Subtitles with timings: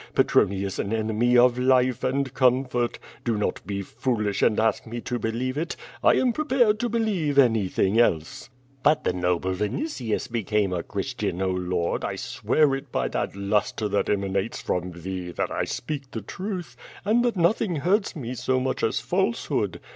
[0.15, 2.95] Petronius an enemy of life and comfori;?
[3.23, 5.75] Do not be foolish and ask me to believe it.
[6.03, 8.49] I am prepared to believe anything else."
[8.81, 13.87] "But the noble Vinitius became a Christian, Oh Lord, I swear it by that lustre
[13.89, 16.75] that emanates from thee that I speak the truth,
[17.05, 19.79] and that nothing hurts me so much as falsehood.